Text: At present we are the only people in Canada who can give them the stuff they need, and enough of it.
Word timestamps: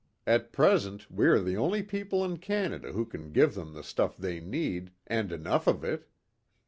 At 0.25 0.51
present 0.51 1.11
we 1.11 1.27
are 1.27 1.37
the 1.39 1.57
only 1.57 1.83
people 1.83 2.25
in 2.25 2.37
Canada 2.37 2.91
who 2.91 3.05
can 3.05 3.31
give 3.31 3.53
them 3.53 3.75
the 3.75 3.83
stuff 3.83 4.17
they 4.17 4.39
need, 4.39 4.89
and 5.05 5.31
enough 5.31 5.67
of 5.67 5.83
it. 5.83 6.09